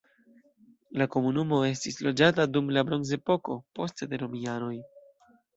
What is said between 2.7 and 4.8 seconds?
la bronzepoko, poste de romianoj.